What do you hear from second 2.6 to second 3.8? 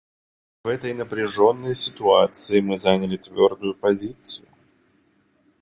заняли твердую